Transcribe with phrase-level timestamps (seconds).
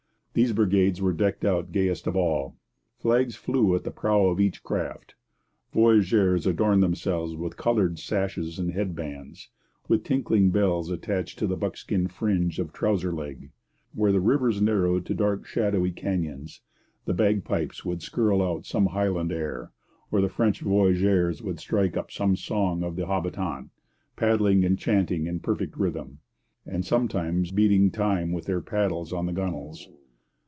[0.33, 2.55] These brigades were decked out gayest of all.
[2.97, 5.15] Flags flew at the prow of each craft.
[5.73, 9.49] Voyageurs adorned themselves with coloured sashes and headbands,
[9.89, 13.51] with tinkling bells attached to the buckskin fringe of trouser leg.
[13.93, 16.61] Where the rivers narrowed to dark and shadowy canyons,
[17.03, 19.73] the bagpipes would skirl out some Highland air,
[20.11, 23.69] or the French voyageurs would strike up some song of the habitant,
[24.15, 26.19] paddling and chanting in perfect rhythm,
[26.65, 29.89] and sometimes beating time with their paddles on the gunwales.